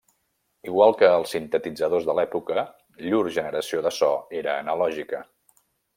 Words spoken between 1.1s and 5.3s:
els sintetitzadors de l'època llur generació de so era analògica.